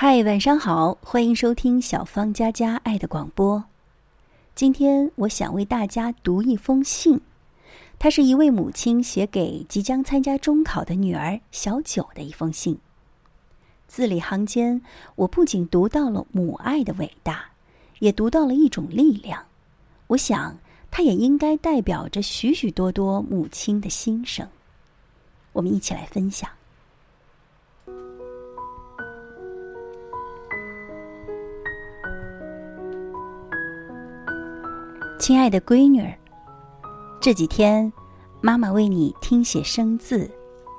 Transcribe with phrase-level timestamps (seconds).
[0.00, 3.64] 嗨，晚上好，欢迎收听小芳佳佳爱的广播。
[4.54, 7.20] 今天我想为大家读一封信，
[7.98, 12.78] 它是一位母亲写给即将参加中考的女儿小九的一封信。
[13.88, 14.80] 字里行间，
[15.16, 17.46] 我不仅读到了母爱的伟大，
[17.98, 19.46] 也读到了一种力量。
[20.06, 20.58] 我想，
[20.92, 24.46] 它也应该代表着许许多多母亲的心声。
[25.54, 26.48] 我们一起来分享。
[35.28, 36.10] 亲爱的闺女儿，
[37.20, 37.92] 这几天
[38.40, 40.26] 妈妈为你听写生字，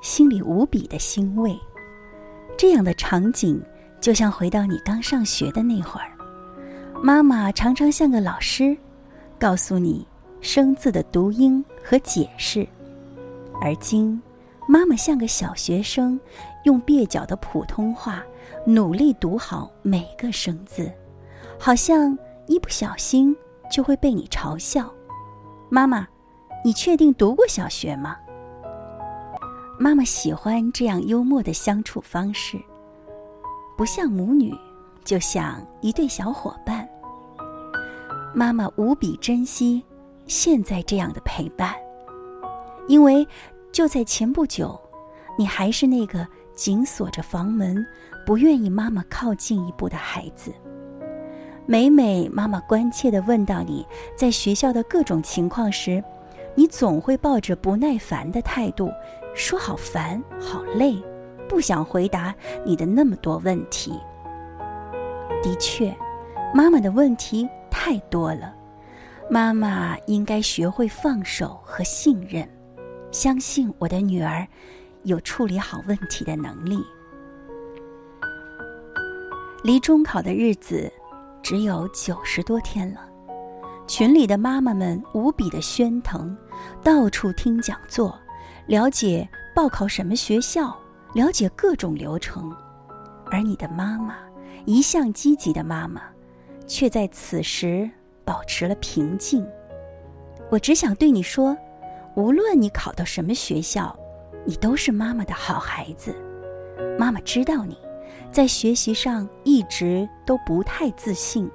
[0.01, 1.55] 心里无比的欣慰。
[2.57, 3.63] 这样的场景，
[4.01, 6.09] 就像回到你刚上学的那会儿，
[6.99, 8.75] 妈妈常常像个老师，
[9.37, 10.03] 告诉你
[10.41, 12.67] 生字的读音和解释；
[13.61, 14.19] 而今，
[14.67, 16.19] 妈妈像个小学生，
[16.63, 18.23] 用蹩脚的普通话
[18.65, 20.91] 努力读好每个生字，
[21.59, 23.37] 好像一不小心。
[23.69, 24.91] 就会被你嘲笑，
[25.69, 26.07] 妈妈，
[26.63, 28.15] 你确定读过小学吗？
[29.79, 32.59] 妈妈喜欢这样幽默的相处方式，
[33.77, 34.53] 不像母女，
[35.05, 36.87] 就像一对小伙伴。
[38.35, 39.83] 妈妈无比珍惜
[40.27, 41.73] 现在这样的陪伴，
[42.87, 43.25] 因为
[43.71, 44.79] 就在前不久，
[45.37, 47.85] 你还是那个紧锁着房门，
[48.25, 50.53] 不愿意妈妈靠近一步的孩子。
[51.65, 56.03] 每每妈妈关切地问到你在学校的各种情况时，
[56.55, 58.91] 你总会抱着不耐烦的态度，
[59.35, 60.99] 说好烦、好累，
[61.47, 62.33] 不想回答
[62.65, 63.99] 你的那么多问题。
[65.43, 65.95] 的确，
[66.53, 68.53] 妈妈的问题太多了，
[69.29, 72.49] 妈妈应该学会放手和信任，
[73.11, 74.45] 相信我的女儿
[75.03, 76.83] 有处理好问题的能力。
[79.63, 80.91] 离中考的日子。
[81.41, 83.01] 只有九十多天了，
[83.87, 86.37] 群里的妈妈们无比的喧腾，
[86.83, 88.17] 到处听讲座，
[88.67, 90.75] 了解报考什么学校，
[91.13, 92.55] 了解各种流程。
[93.31, 94.15] 而你的妈妈，
[94.65, 96.01] 一向积极的妈妈，
[96.67, 97.89] 却在此时
[98.23, 99.45] 保持了平静。
[100.51, 101.57] 我只想对你说，
[102.15, 103.97] 无论你考到什么学校，
[104.45, 106.15] 你都是妈妈的好孩子。
[106.97, 107.77] 妈妈知道你。
[108.31, 111.49] 在学习上一直都不太自信，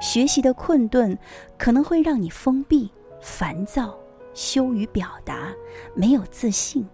[0.00, 1.16] 学习的困顿
[1.56, 2.90] 可能会让你封闭、
[3.20, 3.96] 烦躁、
[4.34, 5.54] 羞于表达、
[5.94, 6.86] 没有自信。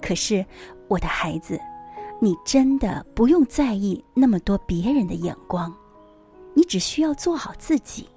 [0.00, 0.44] 可是，
[0.88, 1.58] 我的孩子，
[2.20, 5.72] 你真的不用在意那么多别人的眼光，
[6.54, 8.08] 你只需要做好自己。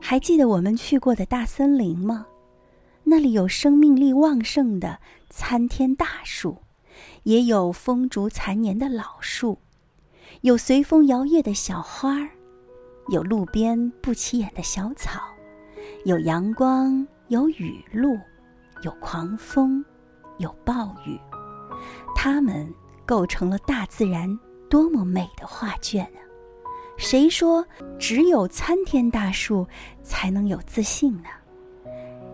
[0.00, 2.26] 还记得我们去过的大森林吗？
[3.04, 4.98] 那里有生命力旺盛的
[5.30, 6.58] 参天大树。
[7.24, 9.58] 也有风烛残年的老树，
[10.42, 12.28] 有随风摇曳的小花儿，
[13.08, 15.20] 有路边不起眼的小草，
[16.04, 18.18] 有阳光，有雨露，
[18.82, 19.84] 有狂风，
[20.38, 21.18] 有暴雨，
[22.14, 22.72] 它们
[23.06, 24.38] 构成了大自然
[24.68, 26.18] 多么美的画卷啊！
[26.96, 27.66] 谁说
[27.98, 29.66] 只有参天大树
[30.02, 31.28] 才能有自信呢？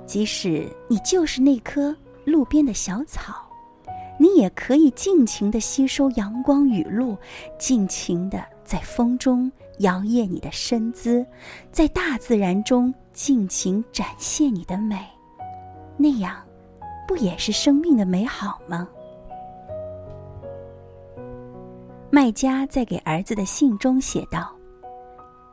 [0.07, 3.48] 即使你就是那棵路边的小草。
[4.19, 7.17] 你也可以尽情的吸收阳光雨露，
[7.57, 11.25] 尽情的在风中摇曳你的身姿，
[11.71, 14.99] 在大自然中尽情展现你的美，
[15.97, 16.37] 那样，
[17.07, 18.89] 不也是生命的美好吗？
[22.11, 24.53] 卖家在给儿子的信中写道：“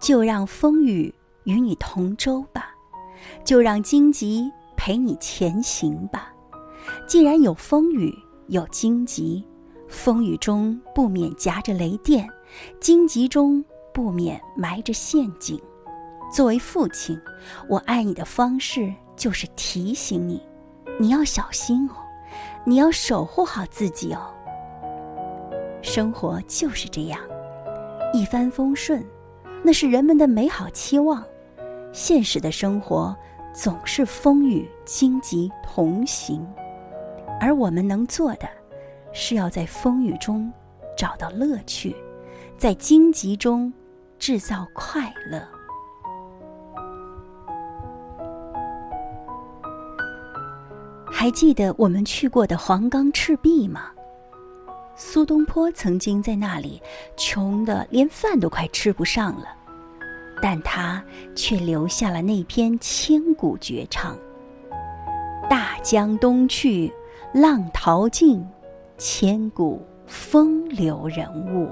[0.02, 2.74] 就让风雨与你同舟吧，
[3.44, 6.34] 就让荆棘陪你前行吧，
[7.08, 8.12] 既然有风雨。”
[8.48, 9.44] 有荆棘，
[9.88, 12.30] 风雨中不免夹着雷电，
[12.80, 13.64] 荆棘中
[13.94, 15.60] 不免埋着陷阱。
[16.32, 17.20] 作为父亲，
[17.68, 20.42] 我爱你的方式就是提醒你，
[21.00, 21.94] 你要小心哦，
[22.66, 24.32] 你要守护好自己哦。
[25.82, 27.20] 生活就是这样，
[28.14, 29.04] 一帆风顺，
[29.64, 31.24] 那是人们的美好期望；
[31.94, 33.16] 现实的生活
[33.54, 36.46] 总是风雨荆棘同行。
[37.40, 38.48] 而我们能做的，
[39.14, 40.52] 是要在风雨中
[40.98, 41.96] 找到乐趣，
[42.58, 43.72] 在荆棘中
[44.18, 45.42] 制造快乐。
[51.12, 53.92] 还记得我们去过的黄冈赤壁吗？
[54.96, 56.82] 苏东坡曾经在那里
[57.18, 59.48] 穷的连饭都快吃不上了，
[60.42, 61.04] 但他
[61.36, 64.18] 却留下了那篇千古绝唱
[65.50, 66.94] ：“大江东去。”
[67.36, 68.42] 浪淘尽，
[68.98, 71.68] 千古风流人物。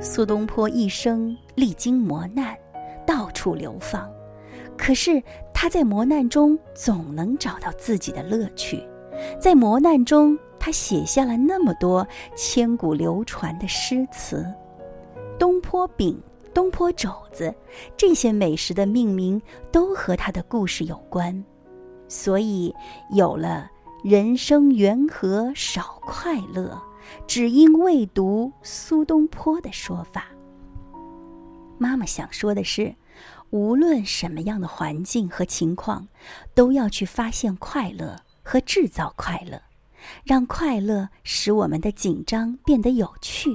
[0.00, 2.56] 苏东坡一生历经磨难，
[3.06, 4.10] 到处流放，
[4.78, 8.82] 可是他在磨难中总能找到自己的乐趣，
[9.38, 14.42] 在磨难中，他写下了那么多千古流传的诗词。
[15.38, 16.18] 东坡饼、
[16.54, 17.54] 东坡肘子
[17.94, 19.38] 这些美食的命名
[19.70, 21.44] 都和他的故事有关，
[22.10, 22.74] 所以
[23.12, 23.70] 有了
[24.04, 26.78] “人生缘何少快乐”。
[27.26, 30.26] 只因未读苏东坡的说法。
[31.76, 32.94] 妈妈想说的是，
[33.50, 36.06] 无论什么样的环境和情况，
[36.54, 39.60] 都要去发现快乐和制造快乐，
[40.22, 43.50] 让快乐使我们的紧张变得有趣，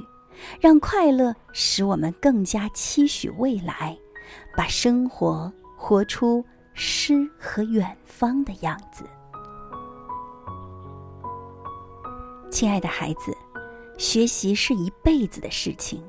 [0.59, 3.97] 让快乐使我们更加期许未来，
[4.57, 6.43] 把生活活出
[6.75, 9.03] 诗和远方的样子。
[12.51, 13.35] 亲爱的孩子。
[13.97, 16.03] 学习是一辈子的事情，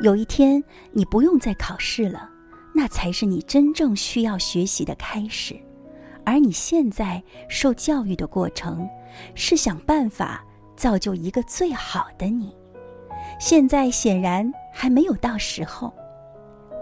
[0.00, 0.60] 有一天
[0.90, 2.28] 你不用再考试了，
[2.74, 5.56] 那才是你真正需要学习的开始。
[6.26, 8.88] 而你现在受教育的过程，
[9.36, 10.44] 是想办法
[10.76, 12.52] 造就一个最好的你。
[13.38, 15.94] 现在显然还没有到时候。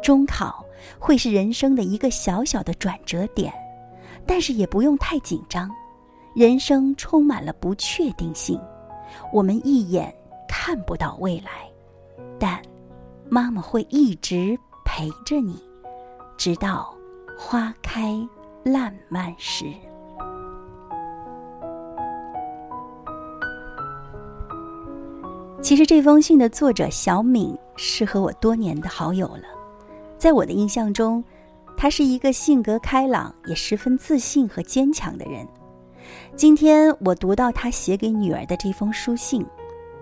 [0.02, 0.64] 中考
[0.98, 3.52] 会是人生的一个小小的转折点，
[4.26, 5.70] 但是也不用太紧张。
[6.34, 8.60] 人生充满了不确定性，
[9.32, 10.14] 我们一眼。
[10.48, 11.70] 看不到未来，
[12.40, 12.60] 但
[13.28, 15.62] 妈妈会一直陪着你，
[16.36, 16.92] 直到
[17.38, 18.16] 花开
[18.64, 19.66] 烂漫时。
[25.62, 29.42] 其实这封信的作者小敏是和我多年的好友了，
[30.26, 31.22] 在我的印象中，
[31.76, 35.46] 他是一个性格开朗、也十分自信和坚强的人。
[36.34, 39.46] 今天我读到他写给女儿的这封书信。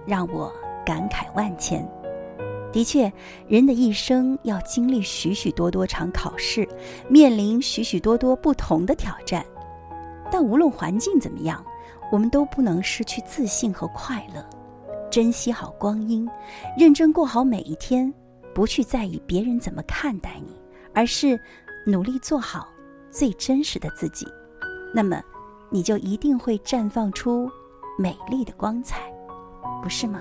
[0.06, 0.50] 让我
[0.82, 1.86] 感慨万千。
[2.72, 3.12] 的确，
[3.46, 6.66] 人的一生要经历许许多多场考试，
[7.06, 9.44] 面临许许多多不同的挑战。
[10.30, 11.62] 但无论环境怎么样，
[12.10, 14.42] 我们都不能失去自信和快乐。
[15.10, 16.26] 珍惜好光阴，
[16.78, 18.10] 认真过好每一天，
[18.54, 20.54] 不去在意别人怎么看待你，
[20.94, 21.38] 而是
[21.84, 22.68] 努力做好
[23.10, 24.26] 最真实的自己。
[24.94, 25.20] 那么，
[25.70, 27.50] 你就一定会绽放出
[27.98, 29.12] 美丽的光彩。
[29.82, 30.20] 不是吗？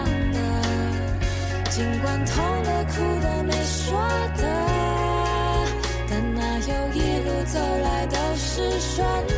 [1.81, 3.99] 尽管痛的、哭的、没说
[4.37, 4.43] 的。
[6.07, 9.30] 但哪有一路走来都是顺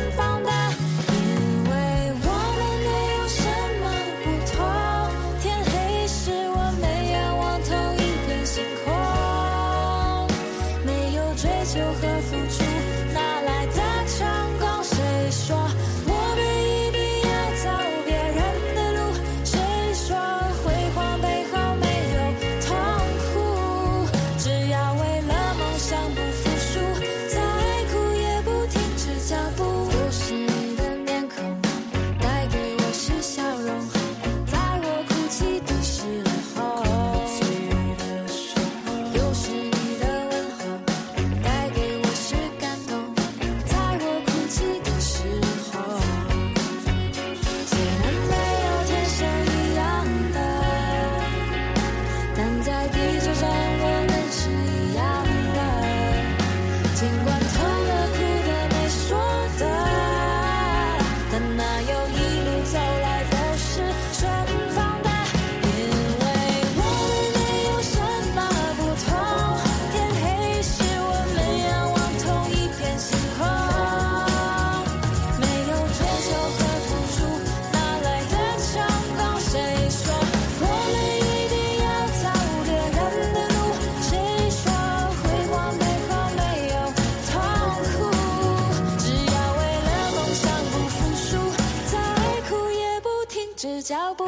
[93.84, 94.24] 脚步。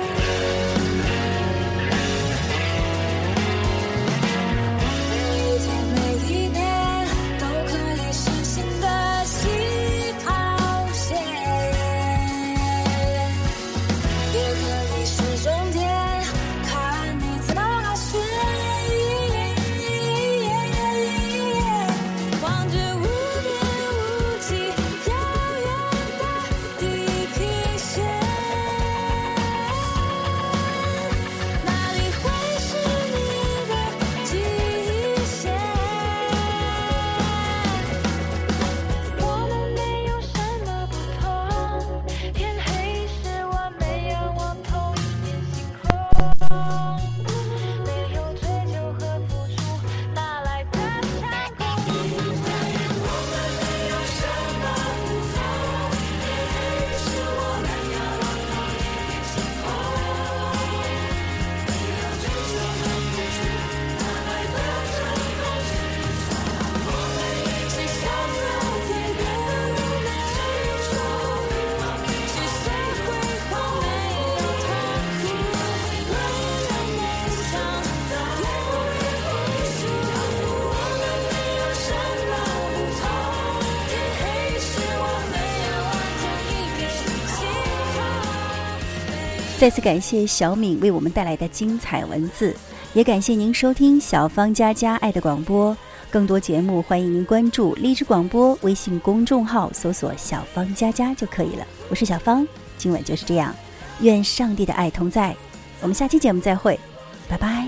[89.58, 92.54] 再次感谢小敏为我们带来的精彩文字，
[92.92, 95.74] 也感谢您收听小芳家家爱的广播。
[96.10, 101.66] 更多节目，欢迎您关注荔枝广播微信公众号，搜索“小芳家家”就可以了。
[101.88, 102.46] 我是小芳，
[102.76, 103.54] 今晚就是这样，
[104.00, 105.34] 愿上帝的爱同在。
[105.80, 106.78] 我们下期节目再会，
[107.26, 107.66] 拜拜。